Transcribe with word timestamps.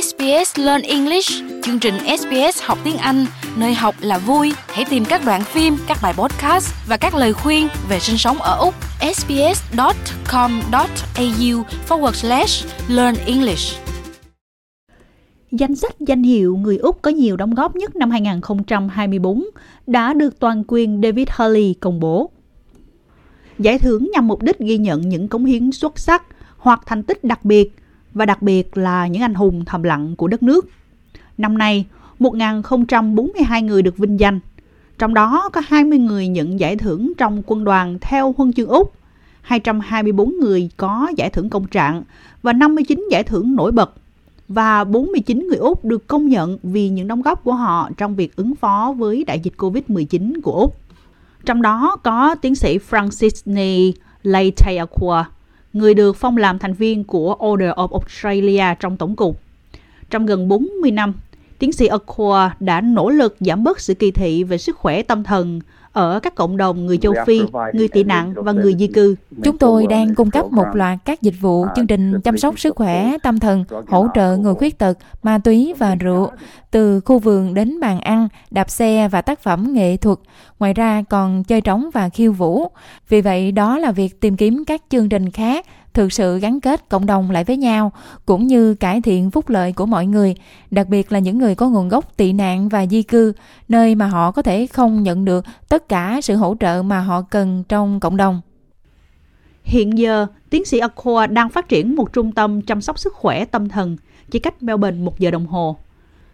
SBS 0.00 0.58
Learn 0.58 0.82
English, 0.82 1.30
chương 1.62 1.78
trình 1.78 1.94
SBS 2.18 2.62
học 2.62 2.78
tiếng 2.84 2.96
Anh, 2.96 3.26
nơi 3.56 3.74
học 3.74 3.94
là 4.00 4.18
vui. 4.18 4.52
Hãy 4.66 4.84
tìm 4.90 5.04
các 5.04 5.22
đoạn 5.26 5.42
phim, 5.44 5.76
các 5.86 5.98
bài 6.02 6.14
podcast 6.16 6.74
và 6.88 6.96
các 6.96 7.14
lời 7.14 7.32
khuyên 7.32 7.68
về 7.88 8.00
sinh 8.00 8.18
sống 8.18 8.38
ở 8.38 8.56
Úc. 8.58 8.74
sbs.com.au 9.14 9.62
forward 11.88 12.12
slash 12.12 12.66
learn 12.88 13.16
English. 13.26 13.78
Danh 15.50 15.74
sách 15.74 16.00
danh 16.00 16.22
hiệu 16.22 16.56
người 16.56 16.76
Úc 16.76 17.02
có 17.02 17.10
nhiều 17.10 17.36
đóng 17.36 17.54
góp 17.54 17.76
nhất 17.76 17.96
năm 17.96 18.10
2024 18.10 19.44
đã 19.86 20.12
được 20.14 20.38
toàn 20.38 20.62
quyền 20.68 21.00
David 21.02 21.28
Hurley 21.36 21.74
công 21.80 22.00
bố. 22.00 22.30
Giải 23.58 23.78
thưởng 23.78 24.10
nhằm 24.12 24.28
mục 24.28 24.42
đích 24.42 24.58
ghi 24.58 24.78
nhận 24.78 25.08
những 25.08 25.28
cống 25.28 25.44
hiến 25.44 25.72
xuất 25.72 25.98
sắc 25.98 26.22
hoặc 26.56 26.82
thành 26.86 27.02
tích 27.02 27.24
đặc 27.24 27.44
biệt 27.44 27.72
và 28.14 28.26
đặc 28.26 28.42
biệt 28.42 28.76
là 28.76 29.06
những 29.06 29.22
anh 29.22 29.34
hùng 29.34 29.64
thầm 29.64 29.82
lặng 29.82 30.16
của 30.16 30.28
đất 30.28 30.42
nước. 30.42 30.68
Năm 31.38 31.58
nay, 31.58 31.86
1.042 32.20 33.64
người 33.64 33.82
được 33.82 33.98
vinh 33.98 34.20
danh, 34.20 34.40
trong 34.98 35.14
đó 35.14 35.48
có 35.52 35.62
20 35.66 35.98
người 35.98 36.28
nhận 36.28 36.60
giải 36.60 36.76
thưởng 36.76 37.12
trong 37.18 37.42
quân 37.46 37.64
đoàn 37.64 37.98
theo 38.00 38.34
huân 38.36 38.52
chương 38.52 38.68
Úc, 38.68 38.92
224 39.42 40.36
người 40.40 40.70
có 40.76 41.12
giải 41.16 41.30
thưởng 41.30 41.50
công 41.50 41.66
trạng 41.66 42.02
và 42.42 42.52
59 42.52 43.08
giải 43.10 43.22
thưởng 43.22 43.54
nổi 43.54 43.72
bật 43.72 43.94
và 44.48 44.84
49 44.84 45.46
người 45.48 45.56
Úc 45.56 45.84
được 45.84 46.06
công 46.06 46.28
nhận 46.28 46.58
vì 46.62 46.88
những 46.88 47.08
đóng 47.08 47.22
góp 47.22 47.44
của 47.44 47.54
họ 47.54 47.90
trong 47.96 48.14
việc 48.16 48.36
ứng 48.36 48.54
phó 48.54 48.94
với 48.98 49.24
đại 49.24 49.40
dịch 49.40 49.54
Covid-19 49.56 50.40
của 50.42 50.52
Úc. 50.52 50.76
Trong 51.44 51.62
đó 51.62 51.96
có 52.02 52.34
tiến 52.34 52.54
sĩ 52.54 52.78
Francis 52.90 53.52
Ney 53.52 53.94
Leitayakua, 54.22 55.24
người 55.72 55.94
được 55.94 56.16
phong 56.16 56.36
làm 56.36 56.58
thành 56.58 56.74
viên 56.74 57.04
của 57.04 57.36
Order 57.46 57.70
of 57.70 57.88
Australia 57.92 58.64
trong 58.80 58.96
tổng 58.96 59.16
cục. 59.16 59.40
Trong 60.10 60.26
gần 60.26 60.48
40 60.48 60.90
năm, 60.90 61.14
tiến 61.58 61.72
sĩ 61.72 61.86
Akua 61.86 62.50
đã 62.60 62.80
nỗ 62.80 63.10
lực 63.10 63.36
giảm 63.40 63.64
bớt 63.64 63.80
sự 63.80 63.94
kỳ 63.94 64.10
thị 64.10 64.44
về 64.44 64.58
sức 64.58 64.76
khỏe 64.76 65.02
tâm 65.02 65.24
thần 65.24 65.60
ở 65.92 66.20
các 66.20 66.34
cộng 66.34 66.56
đồng 66.56 66.86
người 66.86 66.98
châu 66.98 67.14
Phi, 67.26 67.40
người 67.72 67.88
tị 67.88 68.04
nạn 68.04 68.34
và 68.36 68.52
người 68.52 68.74
di 68.78 68.86
cư. 68.86 69.16
Chúng 69.42 69.58
tôi 69.58 69.86
đang 69.86 70.14
cung 70.14 70.30
cấp 70.30 70.52
một 70.52 70.66
loạt 70.72 70.98
các 71.04 71.22
dịch 71.22 71.34
vụ 71.40 71.66
chương 71.76 71.86
trình 71.86 72.20
chăm 72.20 72.38
sóc 72.38 72.60
sức 72.60 72.76
khỏe 72.76 73.16
tâm 73.22 73.38
thần, 73.38 73.64
hỗ 73.88 74.06
trợ 74.14 74.36
người 74.36 74.54
khuyết 74.54 74.78
tật, 74.78 74.98
ma 75.22 75.38
túy 75.38 75.74
và 75.78 75.94
rượu, 75.94 76.30
từ 76.70 77.00
khu 77.00 77.18
vườn 77.18 77.54
đến 77.54 77.80
bàn 77.80 78.00
ăn, 78.00 78.28
đạp 78.50 78.70
xe 78.70 79.08
và 79.08 79.22
tác 79.22 79.40
phẩm 79.40 79.72
nghệ 79.72 79.96
thuật. 79.96 80.18
Ngoài 80.58 80.74
ra 80.74 81.02
còn 81.10 81.44
chơi 81.44 81.60
trống 81.60 81.90
và 81.92 82.08
khiêu 82.08 82.32
vũ. 82.32 82.68
Vì 83.08 83.20
vậy 83.20 83.52
đó 83.52 83.78
là 83.78 83.90
việc 83.90 84.20
tìm 84.20 84.36
kiếm 84.36 84.64
các 84.66 84.82
chương 84.88 85.08
trình 85.08 85.30
khác 85.30 85.66
thực 85.94 86.12
sự 86.12 86.38
gắn 86.38 86.60
kết 86.60 86.88
cộng 86.88 87.06
đồng 87.06 87.30
lại 87.30 87.44
với 87.44 87.56
nhau 87.56 87.92
cũng 88.26 88.46
như 88.46 88.74
cải 88.74 89.00
thiện 89.00 89.30
phúc 89.30 89.48
lợi 89.48 89.72
của 89.72 89.86
mọi 89.86 90.06
người 90.06 90.34
đặc 90.70 90.88
biệt 90.88 91.12
là 91.12 91.18
những 91.18 91.38
người 91.38 91.54
có 91.54 91.68
nguồn 91.68 91.88
gốc 91.88 92.16
tị 92.16 92.32
nạn 92.32 92.68
và 92.68 92.86
di 92.86 93.02
cư 93.02 93.32
nơi 93.68 93.94
mà 93.94 94.06
họ 94.06 94.30
có 94.30 94.42
thể 94.42 94.66
không 94.66 95.02
nhận 95.02 95.24
được 95.24 95.44
tất 95.68 95.88
cả 95.88 96.20
sự 96.22 96.36
hỗ 96.36 96.56
trợ 96.60 96.82
mà 96.82 97.00
họ 97.00 97.22
cần 97.22 97.64
trong 97.68 98.00
cộng 98.00 98.16
đồng 98.16 98.40
Hiện 99.64 99.98
giờ, 99.98 100.26
tiến 100.50 100.64
sĩ 100.64 100.78
Akua 100.78 101.26
đang 101.26 101.48
phát 101.48 101.68
triển 101.68 101.96
một 101.96 102.12
trung 102.12 102.32
tâm 102.32 102.62
chăm 102.62 102.80
sóc 102.80 102.98
sức 102.98 103.14
khỏe 103.14 103.44
tâm 103.44 103.68
thần 103.68 103.96
chỉ 104.30 104.38
cách 104.38 104.62
Melbourne 104.62 104.98
một 105.00 105.18
giờ 105.18 105.30
đồng 105.30 105.46
hồ. 105.46 105.76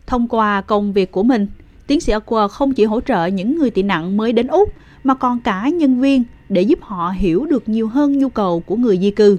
Thông 0.07 0.29
qua 0.29 0.61
công 0.61 0.93
việc 0.93 1.13
của 1.13 1.23
mình, 1.23 1.47
tiến 1.87 2.01
sĩ 2.01 2.13
Akua 2.13 2.49
không 2.49 2.75
chỉ 2.75 2.85
hỗ 2.85 3.01
trợ 3.01 3.27
những 3.27 3.59
người 3.59 3.71
tị 3.71 3.83
nạn 3.83 4.17
mới 4.17 4.33
đến 4.33 4.47
Úc 4.47 4.73
mà 5.05 5.15
còn 5.15 5.41
cả 5.41 5.69
nhân 5.69 6.01
viên 6.01 6.25
để 6.49 6.63
giúp 6.63 6.79
họ 6.83 7.11
hiểu 7.17 7.47
được 7.47 7.69
nhiều 7.69 7.89
hơn 7.89 8.19
nhu 8.19 8.29
cầu 8.29 8.61
của 8.61 8.77
người 8.77 8.99
di 8.99 9.11
cư. 9.11 9.39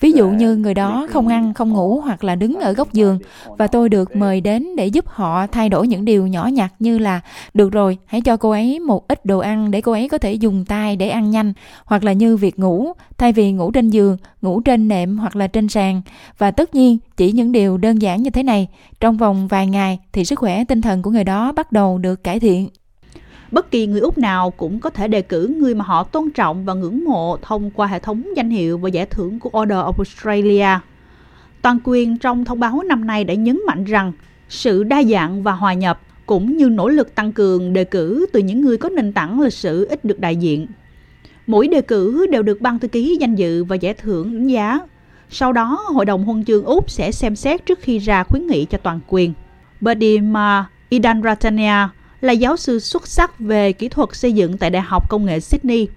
Ví 0.00 0.12
dụ 0.12 0.30
như 0.30 0.56
người 0.56 0.74
đó 0.74 1.06
không 1.10 1.28
ăn, 1.28 1.54
không 1.54 1.72
ngủ 1.72 2.00
hoặc 2.00 2.24
là 2.24 2.34
đứng 2.34 2.54
ở 2.60 2.72
góc 2.72 2.92
giường 2.92 3.18
và 3.58 3.66
tôi 3.66 3.88
được 3.88 4.16
mời 4.16 4.40
đến 4.40 4.76
để 4.76 4.86
giúp 4.86 5.08
họ 5.08 5.46
thay 5.46 5.68
đổi 5.68 5.88
những 5.88 6.04
điều 6.04 6.26
nhỏ 6.26 6.46
nhặt 6.46 6.74
như 6.78 6.98
là 6.98 7.20
được 7.54 7.72
rồi, 7.72 7.98
hãy 8.06 8.20
cho 8.20 8.36
cô 8.36 8.50
ấy 8.50 8.80
một 8.80 9.08
ít 9.08 9.24
đồ 9.24 9.38
ăn 9.38 9.70
để 9.70 9.80
cô 9.80 9.92
ấy 9.92 10.08
có 10.08 10.18
thể 10.18 10.32
dùng 10.32 10.64
tay 10.64 10.96
để 10.96 11.08
ăn 11.08 11.30
nhanh 11.30 11.52
hoặc 11.84 12.04
là 12.04 12.12
như 12.12 12.36
việc 12.36 12.58
ngủ, 12.58 12.92
thay 13.18 13.32
vì 13.32 13.52
ngủ 13.52 13.70
trên 13.70 13.90
giường, 13.90 14.16
ngủ 14.42 14.60
trên 14.60 14.88
nệm 14.88 15.18
hoặc 15.18 15.36
là 15.36 15.46
trên 15.46 15.68
sàn. 15.68 16.02
Và 16.38 16.50
tất 16.50 16.74
nhiên, 16.74 16.98
chỉ 17.16 17.32
những 17.32 17.52
điều 17.52 17.76
đơn 17.76 18.02
giản 18.02 18.22
như 18.22 18.30
thế 18.30 18.42
này, 18.42 18.68
trong 19.00 19.16
vòng 19.16 19.48
vài 19.48 19.66
ngày 19.66 19.98
thì 20.12 20.24
sức 20.24 20.38
khỏe 20.38 20.64
tinh 20.64 20.82
thần 20.82 21.02
của 21.02 21.10
người 21.10 21.24
đó 21.24 21.52
bắt 21.52 21.72
đầu 21.72 21.98
được 21.98 22.24
cải 22.24 22.40
thiện. 22.40 22.68
Bất 23.52 23.70
kỳ 23.70 23.86
người 23.86 24.00
Úc 24.00 24.18
nào 24.18 24.50
cũng 24.50 24.80
có 24.80 24.90
thể 24.90 25.08
đề 25.08 25.22
cử 25.22 25.54
người 25.58 25.74
mà 25.74 25.84
họ 25.84 26.04
tôn 26.04 26.30
trọng 26.30 26.64
và 26.64 26.74
ngưỡng 26.74 27.04
mộ 27.04 27.36
thông 27.42 27.70
qua 27.70 27.86
hệ 27.86 27.98
thống 27.98 28.22
danh 28.36 28.50
hiệu 28.50 28.78
và 28.78 28.88
giải 28.88 29.06
thưởng 29.06 29.40
của 29.40 29.50
Order 29.60 29.78
of 29.78 29.92
Australia. 29.96 30.80
Toàn 31.62 31.78
quyền 31.84 32.18
trong 32.18 32.44
thông 32.44 32.60
báo 32.60 32.82
năm 32.82 33.06
nay 33.06 33.24
đã 33.24 33.34
nhấn 33.34 33.60
mạnh 33.66 33.84
rằng 33.84 34.12
sự 34.48 34.84
đa 34.84 35.02
dạng 35.02 35.42
và 35.42 35.52
hòa 35.52 35.72
nhập 35.72 36.00
cũng 36.26 36.56
như 36.56 36.68
nỗ 36.68 36.88
lực 36.88 37.14
tăng 37.14 37.32
cường 37.32 37.72
đề 37.72 37.84
cử 37.84 38.26
từ 38.32 38.40
những 38.40 38.60
người 38.60 38.76
có 38.76 38.88
nền 38.88 39.12
tảng 39.12 39.40
lịch 39.40 39.52
sử 39.52 39.86
ít 39.86 40.04
được 40.04 40.20
đại 40.20 40.36
diện. 40.36 40.66
Mỗi 41.46 41.68
đề 41.68 41.80
cử 41.80 42.26
đều 42.30 42.42
được 42.42 42.60
ban 42.60 42.78
thư 42.78 42.88
ký 42.88 43.16
danh 43.20 43.34
dự 43.34 43.64
và 43.64 43.76
giải 43.76 43.94
thưởng 43.94 44.32
đánh 44.32 44.46
giá. 44.46 44.80
Sau 45.30 45.52
đó, 45.52 45.84
Hội 45.94 46.04
đồng 46.04 46.24
Huân 46.24 46.44
chương 46.44 46.64
Úc 46.64 46.90
sẽ 46.90 47.12
xem 47.12 47.36
xét 47.36 47.66
trước 47.66 47.78
khi 47.82 47.98
ra 47.98 48.24
khuyến 48.24 48.46
nghị 48.46 48.64
cho 48.64 48.78
toàn 48.78 49.00
quyền. 49.08 49.32
Badima 49.80 50.66
Idan 50.88 51.22
Ratania, 51.22 51.88
là 52.22 52.32
giáo 52.32 52.56
sư 52.56 52.78
xuất 52.78 53.06
sắc 53.06 53.38
về 53.38 53.72
kỹ 53.72 53.88
thuật 53.88 54.08
xây 54.12 54.32
dựng 54.32 54.58
tại 54.58 54.70
Đại 54.70 54.82
học 54.82 55.10
Công 55.10 55.24
nghệ 55.24 55.40
Sydney. 55.40 55.88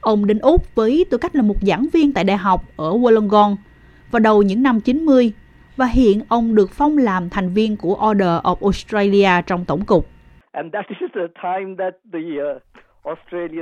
Ông 0.00 0.26
đến 0.26 0.38
Úc 0.38 0.74
với 0.74 1.04
tư 1.10 1.18
cách 1.18 1.36
là 1.36 1.42
một 1.42 1.56
giảng 1.62 1.86
viên 1.92 2.12
tại 2.12 2.24
đại 2.24 2.36
học 2.36 2.62
ở 2.76 2.90
Wollongong 2.90 3.56
vào 4.10 4.20
đầu 4.20 4.42
những 4.42 4.62
năm 4.62 4.80
90 4.80 5.32
và 5.76 5.86
hiện 5.86 6.20
ông 6.28 6.54
được 6.54 6.70
phong 6.70 6.98
làm 6.98 7.30
thành 7.30 7.48
viên 7.54 7.76
của 7.76 7.98
Order 8.10 8.40
of 8.42 8.56
Australia 8.62 9.42
trong 9.46 9.64
tổng 9.64 9.84
cục. 9.84 10.08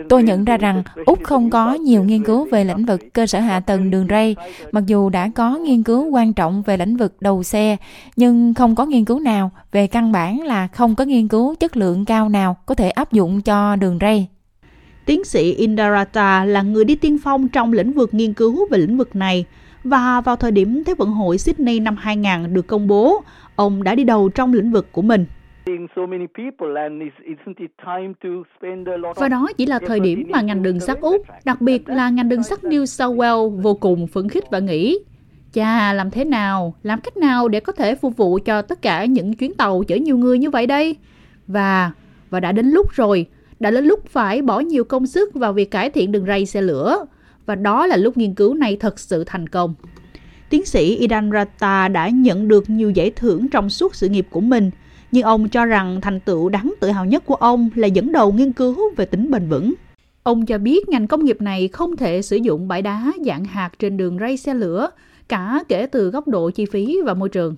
Tôi 0.09 0.23
nhận 0.23 0.45
ra 0.45 0.57
rằng 0.57 0.83
Úc 1.07 1.23
không 1.23 1.51
có 1.51 1.75
nhiều 1.75 2.05
nghiên 2.05 2.25
cứu 2.25 2.49
về 2.51 2.65
lĩnh 2.65 2.85
vực 2.85 3.01
cơ 3.13 3.27
sở 3.27 3.41
hạ 3.41 3.61
tầng 3.61 3.91
đường 3.91 4.07
ray, 4.11 4.37
mặc 4.73 4.85
dù 4.87 5.09
đã 5.09 5.31
có 5.35 5.57
nghiên 5.57 5.83
cứu 5.83 6.11
quan 6.11 6.33
trọng 6.33 6.63
về 6.63 6.77
lĩnh 6.77 6.97
vực 6.97 7.17
đầu 7.21 7.43
xe, 7.43 7.77
nhưng 8.17 8.55
không 8.55 8.75
có 8.75 8.87
nghiên 8.87 9.05
cứu 9.05 9.21
nào 9.21 9.51
về 9.73 9.87
căn 9.87 10.13
bản 10.13 10.41
là 10.41 10.67
không 10.67 10.95
có 10.95 11.05
nghiên 11.05 11.29
cứu 11.29 11.55
chất 11.55 11.77
lượng 11.77 12.05
cao 12.05 12.29
nào 12.29 12.57
có 12.67 12.75
thể 12.75 12.91
áp 12.91 13.13
dụng 13.13 13.43
cho 13.43 13.77
đường 13.77 13.99
ray. 14.01 14.29
Tiến 15.07 15.25
sĩ 15.25 15.53
Indarata 15.53 16.45
là 16.45 16.63
người 16.63 16.85
đi 16.85 16.95
tiên 16.95 17.19
phong 17.23 17.49
trong 17.49 17.73
lĩnh 17.73 17.93
vực 17.93 18.15
nghiên 18.15 18.33
cứu 18.33 18.69
về 18.71 18.79
lĩnh 18.79 18.97
vực 18.97 19.17
này 19.17 19.45
và 19.85 20.21
vào 20.21 20.37
thời 20.37 20.51
điểm 20.51 20.85
Thế 20.85 20.95
vận 20.95 21.11
hội 21.11 21.39
Sydney 21.39 21.81
năm 21.81 21.97
2000 21.97 22.55
được 22.55 22.67
công 22.67 22.89
bố, 22.89 23.23
ông 23.57 23.83
đã 23.83 23.95
đi 23.95 24.05
đầu 24.05 24.29
trong 24.29 24.53
lĩnh 24.53 24.73
vực 24.73 24.93
của 24.93 25.03
mình. 25.03 25.27
Và 29.17 29.29
đó 29.29 29.49
chỉ 29.57 29.67
là 29.67 29.79
thời 29.87 30.01
điểm 30.01 30.27
mà 30.31 30.41
ngành 30.41 30.63
đường 30.63 30.81
sắt 30.81 31.01
Úc, 31.01 31.27
đặc 31.45 31.61
biệt 31.61 31.89
là 31.89 32.11
ngành 32.11 32.29
đường 32.29 32.43
sắt 32.43 32.59
New 32.65 32.85
South 32.85 33.19
Wales 33.19 33.49
vô 33.61 33.75
cùng 33.75 34.07
phấn 34.07 34.29
khích 34.29 34.45
và 34.51 34.59
nghĩ 34.59 34.99
Chà, 35.53 35.93
làm 35.93 36.11
thế 36.11 36.25
nào, 36.25 36.75
làm 36.83 37.01
cách 37.01 37.17
nào 37.17 37.49
để 37.49 37.61
có 37.61 37.73
thể 37.73 37.95
phục 37.95 38.17
vụ 38.17 38.39
cho 38.45 38.63
tất 38.63 38.83
cả 38.83 39.05
những 39.05 39.35
chuyến 39.35 39.55
tàu 39.55 39.83
chở 39.89 39.97
nhiều 39.97 40.19
người 40.19 40.39
như 40.39 40.51
vậy 40.51 40.67
đây? 40.67 40.97
Và, 41.47 41.93
và 42.31 42.41
đã 42.41 42.53
đến 42.53 42.67
lúc 42.67 42.93
rồi, 42.93 43.27
đã 43.61 43.71
đến 43.71 43.85
lúc 43.85 44.09
phải 44.09 44.43
bỏ 44.43 44.61
nhiều 44.61 44.85
công 44.85 45.07
sức 45.07 45.35
vào 45.35 45.53
việc 45.53 45.71
cải 45.71 45.91
thiện 45.91 46.13
đường 46.13 46.27
ray 46.27 46.47
xe 46.47 46.63
lửa. 46.63 47.07
Và 47.47 47.55
đó 47.55 47.87
là 47.87 47.97
lúc 47.97 48.17
nghiên 48.17 48.35
cứu 48.35 48.55
này 48.55 48.77
thật 48.77 48.99
sự 48.99 49.25
thành 49.27 49.49
công. 49.49 49.75
Tiến 50.51 50.65
sĩ 50.65 50.97
Idan 50.97 51.31
Rata 51.33 51.89
đã 51.89 52.09
nhận 52.09 52.49
được 52.49 52.71
nhiều 52.71 52.91
giải 52.91 53.11
thưởng 53.17 53.49
trong 53.49 53.71
suốt 53.71 53.95
sự 53.95 54.09
nghiệp 54.09 54.27
của 54.31 54.41
mình– 54.41 54.71
nhưng 55.13 55.23
ông 55.25 55.49
cho 55.49 55.65
rằng 55.65 56.01
thành 56.01 56.21
tựu 56.21 56.49
đáng 56.49 56.75
tự 56.81 56.91
hào 56.91 57.05
nhất 57.05 57.27
của 57.27 57.35
ông 57.35 57.71
là 57.75 57.87
dẫn 57.87 58.13
đầu 58.13 58.33
nghiên 58.33 58.53
cứu 58.53 58.79
về 58.97 59.05
tính 59.05 59.31
bền 59.31 59.49
vững. 59.49 59.75
Ông 60.23 60.47
cho 60.47 60.59
biết 60.59 60.89
ngành 60.89 61.07
công 61.07 61.25
nghiệp 61.25 61.41
này 61.41 61.69
không 61.69 61.97
thể 61.97 62.23
sử 62.23 62.37
dụng 62.37 62.69
bãi 62.69 62.83
đá 62.83 63.13
dạng 63.25 63.45
hạt 63.45 63.71
trên 63.79 63.97
đường 63.97 64.19
ray 64.19 64.37
xe 64.37 64.55
lửa, 64.55 64.91
cả 65.29 65.65
kể 65.69 65.87
từ 65.87 66.11
góc 66.11 66.29
độ 66.29 66.51
chi 66.51 66.65
phí 66.65 66.97
và 67.05 67.15
môi 67.15 67.29
trường. 67.29 67.57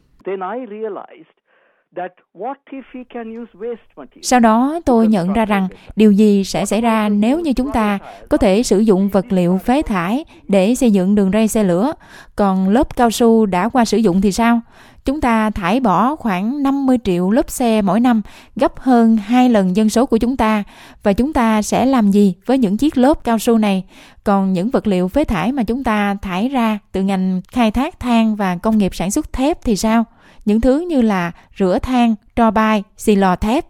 Sau 4.23 4.41
đó 4.41 4.81
tôi 4.85 5.07
nhận 5.07 5.33
ra 5.33 5.45
rằng 5.45 5.69
điều 5.97 6.13
gì 6.13 6.45
sẽ 6.45 6.67
xảy 6.67 6.81
ra 6.81 7.09
nếu 7.09 7.41
như 7.41 7.53
chúng 7.53 7.73
ta 7.73 7.99
có 8.29 8.37
thể 8.37 8.63
sử 8.63 8.79
dụng 8.79 9.09
vật 9.09 9.27
liệu 9.29 9.59
phế 9.59 9.83
thải 9.83 10.25
để 10.49 10.75
xây 10.75 10.91
dựng 10.91 11.15
đường 11.15 11.31
ray 11.33 11.49
xe 11.49 11.65
lửa, 11.65 11.93
còn 12.37 12.69
lớp 12.69 12.97
cao 12.97 13.11
su 13.11 13.47
đã 13.47 13.69
qua 13.69 13.85
sử 13.85 13.99
dụng 13.99 14.21
thì 14.21 14.33
sao? 14.33 14.61
Chúng 15.05 15.21
ta 15.21 15.51
thải 15.51 15.81
bỏ 15.81 16.17
khoảng 16.17 16.63
50 16.63 16.99
triệu 17.05 17.31
lớp 17.31 17.51
xe 17.51 17.83
mỗi 17.83 18.01
năm, 18.01 18.23
gấp 18.57 18.79
hơn 18.79 19.17
hai 19.17 19.49
lần 19.49 19.77
dân 19.77 19.89
số 19.89 20.07
của 20.07 20.17
chúng 20.17 20.37
ta. 20.37 20.65
Và 21.03 21.13
chúng 21.13 21.33
ta 21.33 21.63
sẽ 21.63 21.87
làm 21.87 22.11
gì 22.11 22.35
với 22.47 22.59
những 22.59 22.77
chiếc 22.77 22.99
lớp 22.99 23.25
cao 23.25 23.39
su 23.39 23.59
này? 23.59 23.85
Còn 24.25 24.53
những 24.53 24.71
vật 24.71 24.87
liệu 24.87 25.09
phế 25.09 25.25
thải 25.25 25.53
mà 25.53 25.63
chúng 25.63 25.85
ta 25.85 26.17
thải 26.23 26.49
ra 26.49 26.79
từ 26.93 27.03
ngành 27.03 27.41
khai 27.53 27.71
thác 27.71 28.01
than 28.01 28.37
và 28.37 28.57
công 28.57 28.79
nghiệp 28.79 28.95
sản 28.95 29.11
xuất 29.11 29.33
thép 29.33 29.65
thì 29.65 29.77
sao? 29.77 30.05
Những 30.45 30.61
thứ 30.61 30.81
như 30.89 31.03
là 31.03 31.33
rửa 31.59 31.79
than, 31.83 32.15
tro 32.37 32.51
bay, 32.51 32.83
xì 32.97 33.17
lò 33.17 33.37
thép. 33.37 33.65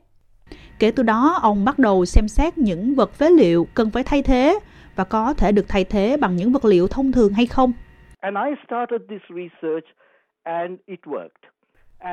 Kể 0.78 0.90
từ 0.90 1.02
đó, 1.02 1.38
ông 1.42 1.64
bắt 1.64 1.78
đầu 1.78 2.04
xem 2.04 2.28
xét 2.28 2.58
những 2.58 2.94
vật 2.94 3.14
phế 3.14 3.30
liệu 3.30 3.66
cần 3.74 3.90
phải 3.90 4.04
thay 4.04 4.22
thế 4.22 4.58
và 4.96 5.04
có 5.04 5.34
thể 5.34 5.52
được 5.52 5.68
thay 5.68 5.84
thế 5.84 6.16
bằng 6.16 6.36
những 6.36 6.52
vật 6.52 6.64
liệu 6.64 6.88
thông 6.88 7.12
thường 7.12 7.32
hay 7.32 7.46
không. 7.46 7.72
And 8.20 8.36
I 8.36 8.54
started 8.66 9.00
this 9.10 9.22
research 9.28 9.86
and 10.42 10.78
it 10.86 11.00
worked. 11.04 11.42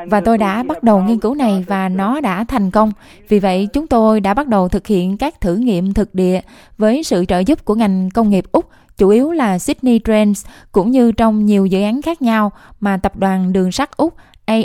Và 0.10 0.22
tôi 0.22 0.38
đã 0.38 0.64
bắt 0.64 0.84
đầu 0.84 1.02
nghiên 1.02 1.20
cứu 1.20 1.36
này 1.36 1.66
và 1.68 1.90
nó 1.90 2.22
đã 2.22 2.44
thành 2.44 2.72
công. 2.72 2.92
Vì 3.28 3.40
vậy, 3.40 3.68
chúng 3.74 3.88
tôi 3.88 4.20
đã 4.20 4.34
bắt 4.34 4.48
đầu 4.48 4.70
thực 4.70 4.88
hiện 4.88 5.18
các 5.18 5.42
thử 5.42 5.56
nghiệm 5.56 5.94
thực 5.94 6.16
địa 6.16 6.42
với 6.78 7.04
sự 7.04 7.26
trợ 7.26 7.40
giúp 7.40 7.66
của 7.66 7.76
ngành 7.76 8.10
công 8.14 8.30
nghiệp 8.30 8.44
Úc, 8.52 8.66
chủ 9.00 9.10
yếu 9.10 9.32
là 9.32 9.60
Sydney 9.60 10.00
Trains 10.06 10.46
cũng 10.72 10.92
như 10.92 11.12
trong 11.12 11.46
nhiều 11.46 11.66
dự 11.66 11.82
án 11.82 12.02
khác 12.02 12.22
nhau 12.22 12.52
mà 12.80 12.98
tập 12.98 13.16
đoàn 13.16 13.54
đường 13.54 13.72
sắt 13.72 13.98
Úc 13.98 14.14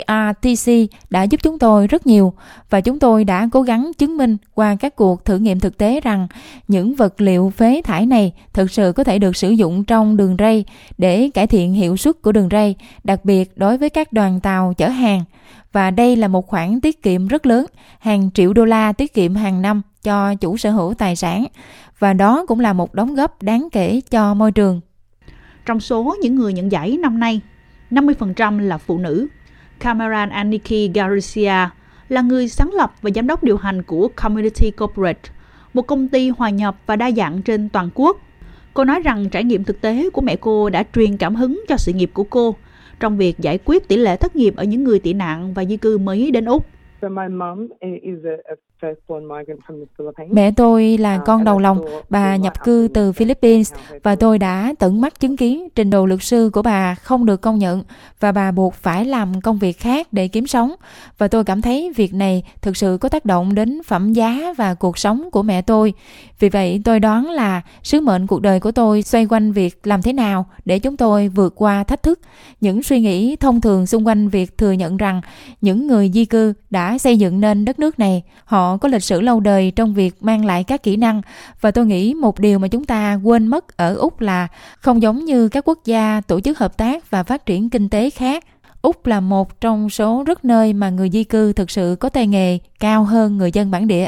ARTC 0.05 0.71
đã 1.09 1.23
giúp 1.23 1.39
chúng 1.43 1.59
tôi 1.59 1.87
rất 1.87 2.07
nhiều 2.07 2.33
và 2.69 2.81
chúng 2.81 2.99
tôi 2.99 3.23
đã 3.23 3.49
cố 3.51 3.61
gắng 3.61 3.91
chứng 3.97 4.17
minh 4.17 4.37
qua 4.53 4.75
các 4.79 4.95
cuộc 4.95 5.25
thử 5.25 5.37
nghiệm 5.37 5.59
thực 5.59 5.77
tế 5.77 6.01
rằng 6.01 6.27
những 6.67 6.95
vật 6.95 7.21
liệu 7.21 7.53
phế 7.57 7.81
thải 7.83 8.05
này 8.05 8.33
thực 8.53 8.71
sự 8.71 8.91
có 8.91 9.03
thể 9.03 9.19
được 9.19 9.35
sử 9.35 9.49
dụng 9.49 9.83
trong 9.83 10.17
đường 10.17 10.35
ray 10.39 10.65
để 10.97 11.29
cải 11.33 11.47
thiện 11.47 11.73
hiệu 11.73 11.97
suất 11.97 12.21
của 12.21 12.31
đường 12.31 12.49
ray, 12.51 12.75
đặc 13.03 13.25
biệt 13.25 13.57
đối 13.57 13.77
với 13.77 13.89
các 13.89 14.13
đoàn 14.13 14.39
tàu 14.39 14.73
chở 14.73 14.89
hàng. 14.89 15.23
Và 15.71 15.91
đây 15.91 16.15
là 16.15 16.27
một 16.27 16.47
khoản 16.47 16.81
tiết 16.81 17.03
kiệm 17.03 17.27
rất 17.27 17.45
lớn, 17.45 17.65
hàng 17.99 18.29
triệu 18.33 18.53
đô 18.53 18.65
la 18.65 18.91
tiết 18.91 19.13
kiệm 19.13 19.35
hàng 19.35 19.61
năm 19.61 19.81
cho 20.05 20.35
chủ 20.35 20.57
sở 20.57 20.71
hữu 20.71 20.93
tài 20.93 21.15
sản. 21.15 21.45
Và 21.99 22.13
đó 22.13 22.45
cũng 22.47 22.59
là 22.59 22.73
một 22.73 22.93
đóng 22.93 23.15
góp 23.15 23.43
đáng 23.43 23.67
kể 23.71 24.01
cho 24.09 24.33
môi 24.33 24.51
trường. 24.51 24.81
Trong 25.65 25.79
số 25.79 26.15
những 26.21 26.35
người 26.35 26.53
nhận 26.53 26.71
giải 26.71 26.97
năm 26.97 27.19
nay, 27.19 27.41
50% 27.91 28.59
là 28.59 28.77
phụ 28.77 28.97
nữ 28.97 29.27
Cameron 29.79 30.29
Aniki 30.29 30.91
Garcia 30.93 31.69
là 32.09 32.21
người 32.21 32.47
sáng 32.47 32.73
lập 32.73 32.93
và 33.01 33.09
giám 33.15 33.27
đốc 33.27 33.43
điều 33.43 33.57
hành 33.57 33.83
của 33.83 34.07
Community 34.15 34.71
Corporate, 34.71 35.29
một 35.73 35.81
công 35.81 36.07
ty 36.07 36.29
hòa 36.29 36.49
nhập 36.49 36.75
và 36.85 36.95
đa 36.95 37.11
dạng 37.11 37.41
trên 37.41 37.69
toàn 37.69 37.89
quốc. 37.93 38.17
Cô 38.73 38.83
nói 38.83 38.99
rằng 38.99 39.29
trải 39.29 39.43
nghiệm 39.43 39.63
thực 39.63 39.81
tế 39.81 40.09
của 40.09 40.21
mẹ 40.21 40.35
cô 40.35 40.69
đã 40.69 40.83
truyền 40.95 41.17
cảm 41.17 41.35
hứng 41.35 41.63
cho 41.67 41.77
sự 41.77 41.93
nghiệp 41.93 42.11
của 42.13 42.23
cô 42.23 42.55
trong 42.99 43.17
việc 43.17 43.39
giải 43.39 43.59
quyết 43.65 43.87
tỷ 43.87 43.97
lệ 43.97 44.15
thất 44.15 44.35
nghiệp 44.35 44.55
ở 44.55 44.63
những 44.63 44.83
người 44.83 44.99
tị 44.99 45.13
nạn 45.13 45.53
và 45.53 45.65
di 45.65 45.77
cư 45.77 45.97
mới 45.97 46.31
đến 46.31 46.45
Úc. 46.45 46.65
Mẹ 50.29 50.51
tôi 50.51 50.97
là 50.97 51.17
con 51.25 51.43
đầu 51.43 51.59
lòng, 51.59 51.85
bà 52.09 52.35
nhập 52.35 52.63
cư 52.63 52.87
từ 52.93 53.11
Philippines 53.11 53.73
và 54.03 54.15
tôi 54.15 54.39
đã 54.39 54.73
tận 54.79 55.01
mắt 55.01 55.19
chứng 55.19 55.37
kiến 55.37 55.69
trình 55.75 55.89
độ 55.89 56.05
luật 56.05 56.23
sư 56.23 56.49
của 56.53 56.61
bà 56.61 56.95
không 56.95 57.25
được 57.25 57.41
công 57.41 57.59
nhận 57.59 57.83
và 58.19 58.31
bà 58.31 58.51
buộc 58.51 58.73
phải 58.73 59.05
làm 59.05 59.41
công 59.41 59.59
việc 59.59 59.79
khác 59.79 60.07
để 60.11 60.27
kiếm 60.27 60.47
sống. 60.47 60.71
Và 61.17 61.27
tôi 61.27 61.43
cảm 61.43 61.61
thấy 61.61 61.93
việc 61.95 62.13
này 62.13 62.43
thực 62.61 62.77
sự 62.77 62.97
có 63.01 63.09
tác 63.09 63.25
động 63.25 63.55
đến 63.55 63.83
phẩm 63.83 64.13
giá 64.13 64.53
và 64.57 64.73
cuộc 64.73 64.97
sống 64.97 65.29
của 65.31 65.43
mẹ 65.43 65.61
tôi. 65.61 65.93
Vì 66.39 66.49
vậy 66.49 66.81
tôi 66.85 66.99
đoán 66.99 67.29
là 67.29 67.61
sứ 67.83 68.01
mệnh 68.01 68.27
cuộc 68.27 68.41
đời 68.41 68.59
của 68.59 68.71
tôi 68.71 69.01
xoay 69.01 69.25
quanh 69.25 69.51
việc 69.51 69.87
làm 69.87 70.01
thế 70.01 70.13
nào 70.13 70.45
để 70.65 70.79
chúng 70.79 70.97
tôi 70.97 71.27
vượt 71.27 71.53
qua 71.55 71.83
thách 71.83 72.03
thức. 72.03 72.19
Những 72.61 72.83
suy 72.83 73.01
nghĩ 73.01 73.35
thông 73.35 73.61
thường 73.61 73.85
xung 73.85 74.07
quanh 74.07 74.29
việc 74.29 74.57
thừa 74.57 74.71
nhận 74.71 74.97
rằng 74.97 75.21
những 75.61 75.87
người 75.87 76.11
di 76.13 76.25
cư 76.25 76.53
đã 76.69 76.94
xây 76.97 77.17
dựng 77.17 77.41
nên 77.41 77.65
đất 77.65 77.79
nước 77.79 77.99
này. 77.99 78.23
Họ 78.45 78.77
có 78.77 78.89
lịch 78.89 79.03
sử 79.03 79.21
lâu 79.21 79.39
đời 79.39 79.71
trong 79.71 79.93
việc 79.93 80.23
mang 80.23 80.45
lại 80.45 80.63
các 80.63 80.83
kỹ 80.83 80.95
năng 80.95 81.21
và 81.61 81.71
tôi 81.71 81.85
nghĩ 81.85 82.13
một 82.13 82.39
điều 82.39 82.59
mà 82.59 82.67
chúng 82.67 82.85
ta 82.85 83.19
quên 83.23 83.47
mất 83.47 83.77
ở 83.77 83.95
Úc 83.95 84.21
là 84.21 84.47
không 84.79 85.01
giống 85.01 85.25
như 85.25 85.47
các 85.47 85.67
quốc 85.67 85.79
gia 85.85 86.21
tổ 86.27 86.39
chức 86.39 86.59
hợp 86.59 86.77
tác 86.77 87.11
và 87.11 87.23
phát 87.23 87.45
triển 87.45 87.69
kinh 87.69 87.89
tế 87.89 88.09
khác. 88.09 88.43
Úc 88.81 89.05
là 89.05 89.19
một 89.19 89.61
trong 89.61 89.89
số 89.89 90.23
rất 90.27 90.45
nơi 90.45 90.73
mà 90.73 90.89
người 90.89 91.09
di 91.09 91.23
cư 91.23 91.53
thực 91.53 91.71
sự 91.71 91.95
có 91.99 92.09
tay 92.09 92.27
nghề 92.27 92.59
cao 92.79 93.03
hơn 93.03 93.37
người 93.37 93.51
dân 93.51 93.71
bản 93.71 93.87
địa. 93.87 94.07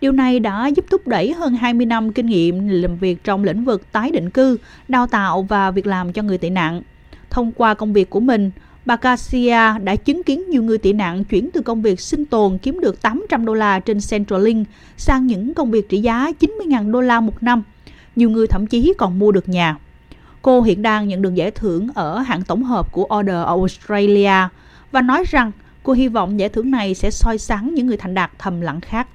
Điều 0.00 0.12
này 0.12 0.40
đã 0.40 0.66
giúp 0.66 0.84
thúc 0.90 1.08
đẩy 1.08 1.32
hơn 1.32 1.54
20 1.54 1.86
năm 1.86 2.12
kinh 2.12 2.26
nghiệm 2.26 2.68
làm 2.68 2.96
việc 2.96 3.24
trong 3.24 3.44
lĩnh 3.44 3.64
vực 3.64 3.92
tái 3.92 4.10
định 4.10 4.30
cư, 4.30 4.58
đào 4.88 5.06
tạo 5.06 5.42
và 5.42 5.70
việc 5.70 5.86
làm 5.86 6.12
cho 6.12 6.22
người 6.22 6.38
tị 6.38 6.50
nạn. 6.50 6.82
Thông 7.30 7.52
qua 7.52 7.74
công 7.74 7.92
việc 7.92 8.10
của 8.10 8.20
mình, 8.20 8.50
bà 8.84 8.96
Garcia 9.02 9.78
đã 9.78 9.96
chứng 9.96 10.22
kiến 10.22 10.50
nhiều 10.50 10.62
người 10.62 10.78
tị 10.78 10.92
nạn 10.92 11.24
chuyển 11.24 11.50
từ 11.52 11.60
công 11.60 11.82
việc 11.82 12.00
sinh 12.00 12.24
tồn 12.24 12.58
kiếm 12.58 12.80
được 12.80 13.02
800 13.02 13.44
đô 13.44 13.54
la 13.54 13.80
trên 13.80 13.98
Centrelink 14.10 14.68
sang 14.96 15.26
những 15.26 15.54
công 15.54 15.70
việc 15.70 15.88
trị 15.88 16.00
giá 16.00 16.30
90.000 16.40 16.92
đô 16.92 17.00
la 17.00 17.20
một 17.20 17.42
năm. 17.42 17.62
Nhiều 18.16 18.30
người 18.30 18.46
thậm 18.46 18.66
chí 18.66 18.94
còn 18.98 19.18
mua 19.18 19.32
được 19.32 19.48
nhà. 19.48 19.76
Cô 20.42 20.62
hiện 20.62 20.82
đang 20.82 21.08
nhận 21.08 21.22
được 21.22 21.34
giải 21.34 21.50
thưởng 21.50 21.88
ở 21.94 22.18
hạng 22.18 22.42
tổng 22.42 22.64
hợp 22.64 22.92
của 22.92 23.08
Order 23.18 23.44
Australia 23.46 24.48
và 24.92 25.00
nói 25.00 25.24
rằng 25.28 25.52
cô 25.82 25.92
hy 25.92 26.08
vọng 26.08 26.40
giải 26.40 26.48
thưởng 26.48 26.70
này 26.70 26.94
sẽ 26.94 27.10
soi 27.10 27.38
sáng 27.38 27.74
những 27.74 27.86
người 27.86 27.96
thành 27.96 28.14
đạt 28.14 28.30
thầm 28.38 28.60
lặng 28.60 28.80
khác. 28.80 29.08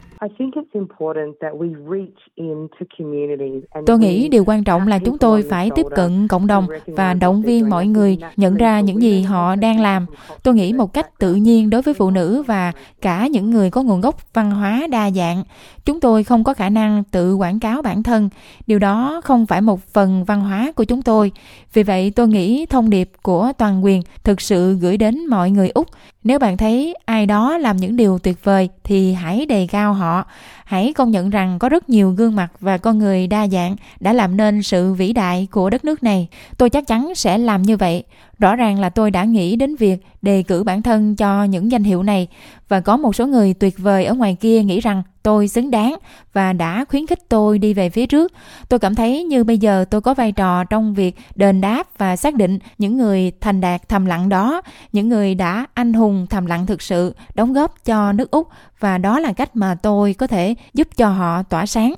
Tôi 3.85 3.99
nghĩ 3.99 4.29
điều 4.29 4.43
quan 4.45 4.63
trọng 4.63 4.87
là 4.87 4.99
chúng 4.99 5.17
tôi 5.17 5.43
phải 5.49 5.69
tiếp 5.75 5.85
cận 5.95 6.27
cộng 6.27 6.47
đồng 6.47 6.67
và 6.87 7.13
động 7.13 7.41
viên 7.41 7.69
mọi 7.69 7.87
người 7.87 8.17
nhận 8.37 8.55
ra 8.55 8.79
những 8.79 9.01
gì 9.01 9.21
họ 9.21 9.55
đang 9.55 9.81
làm. 9.81 10.05
Tôi 10.43 10.53
nghĩ 10.53 10.73
một 10.73 10.93
cách 10.93 11.19
tự 11.19 11.35
nhiên 11.35 11.69
đối 11.69 11.81
với 11.81 11.93
phụ 11.93 12.09
nữ 12.09 12.43
và 12.47 12.71
cả 13.01 13.27
những 13.27 13.49
người 13.49 13.71
có 13.71 13.83
nguồn 13.83 14.01
gốc 14.01 14.33
văn 14.33 14.51
hóa 14.51 14.87
đa 14.89 15.11
dạng. 15.11 15.43
Chúng 15.85 15.99
tôi 15.99 16.23
không 16.23 16.43
có 16.43 16.53
khả 16.53 16.69
năng 16.69 17.03
tự 17.11 17.35
quảng 17.35 17.59
cáo 17.59 17.81
bản 17.81 18.03
thân. 18.03 18.29
Điều 18.67 18.79
đó 18.79 19.21
không 19.23 19.45
phải 19.45 19.61
một 19.61 19.79
phần 19.79 20.23
văn 20.23 20.41
hóa 20.41 20.71
của 20.75 20.83
chúng 20.83 21.01
tôi. 21.01 21.31
Vì 21.73 21.83
vậy 21.83 22.11
tôi 22.15 22.27
nghĩ 22.27 22.65
thông 22.65 22.89
điệp 22.89 23.11
của 23.21 23.51
toàn 23.57 23.83
quyền 23.85 24.01
thực 24.23 24.41
sự 24.41 24.73
gửi 24.73 24.97
đến 24.97 25.25
mọi 25.25 25.51
người 25.51 25.69
Úc. 25.69 25.87
Nếu 26.23 26.39
bạn 26.39 26.57
thấy 26.57 26.95
ai 27.05 27.25
đó 27.25 27.57
làm 27.57 27.77
những 27.77 27.95
điều 27.95 28.19
tuyệt 28.19 28.43
vời 28.43 28.69
thì 28.83 29.13
hãy 29.13 29.45
đề 29.45 29.67
cao 29.67 29.93
họ. 29.93 30.25
Hãy 30.65 30.93
công 30.93 31.11
nhận 31.11 31.29
rằng 31.29 31.59
có 31.59 31.69
rất 31.69 31.89
nhiều 31.89 32.11
gương 32.11 32.35
mặt 32.35 32.51
và 32.59 32.77
con 32.77 32.97
người 32.99 33.27
đa 33.27 33.47
dạng 33.47 33.75
đã 33.99 34.13
làm 34.13 34.37
nên 34.37 34.63
sự 34.63 34.93
vĩ 34.93 35.13
đại 35.13 35.47
của 35.51 35.69
đất 35.69 35.85
nước 35.85 36.03
này. 36.03 36.27
Tôi 36.57 36.69
chắc 36.69 36.87
chắn 36.87 37.15
sẽ 37.15 37.37
làm 37.37 37.61
như 37.61 37.77
vậy. 37.77 38.03
Rõ 38.39 38.55
ràng 38.55 38.79
là 38.79 38.89
tôi 38.89 39.11
đã 39.11 39.23
nghĩ 39.23 39.55
đến 39.55 39.75
việc 39.75 39.97
đề 40.21 40.43
cử 40.43 40.63
bản 40.63 40.81
thân 40.81 41.15
cho 41.15 41.43
những 41.43 41.71
danh 41.71 41.83
hiệu 41.83 42.03
này 42.03 42.27
và 42.67 42.79
có 42.79 42.97
một 42.97 43.15
số 43.15 43.27
người 43.27 43.53
tuyệt 43.53 43.77
vời 43.77 44.05
ở 44.05 44.13
ngoài 44.13 44.37
kia 44.39 44.63
nghĩ 44.63 44.79
rằng 44.79 45.03
tôi 45.23 45.47
xứng 45.47 45.71
đáng 45.71 45.95
và 46.33 46.53
đã 46.53 46.85
khuyến 46.89 47.07
khích 47.07 47.29
tôi 47.29 47.59
đi 47.59 47.73
về 47.73 47.89
phía 47.89 48.05
trước. 48.05 48.31
Tôi 48.69 48.79
cảm 48.79 48.95
thấy 48.95 49.23
như 49.23 49.43
bây 49.43 49.57
giờ 49.57 49.85
tôi 49.89 50.01
có 50.01 50.13
vai 50.13 50.31
trò 50.31 50.63
trong 50.63 50.93
việc 50.93 51.15
đền 51.35 51.61
đáp 51.61 51.87
và 51.97 52.15
xác 52.15 52.35
định 52.35 52.59
những 52.77 52.97
người 52.97 53.31
thành 53.41 53.61
đạt 53.61 53.89
thầm 53.89 54.05
lặng 54.05 54.29
đó, 54.29 54.61
những 54.91 55.09
người 55.09 55.35
đã 55.35 55.65
anh 55.73 55.93
hùng 55.93 56.27
thầm 56.29 56.45
lặng 56.45 56.65
thực 56.65 56.81
sự 56.81 57.15
đóng 57.35 57.53
góp 57.53 57.85
cho 57.85 58.11
nước 58.11 58.31
Úc 58.31 58.47
và 58.79 58.97
đó 58.97 59.19
là 59.19 59.33
cách 59.33 59.55
mà 59.55 59.75
tôi 59.75 60.13
có 60.13 60.27
thể 60.27 60.55
giúp 60.73 60.87
cho 60.97 61.09
họ 61.09 61.43
tỏa 61.43 61.65
sáng. 61.65 61.93